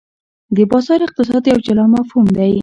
د 0.55 0.57
بازار 0.71 0.99
اقتصاد 1.07 1.43
یو 1.51 1.59
جلا 1.67 1.85
مفهوم 1.95 2.25
دی. 2.37 2.53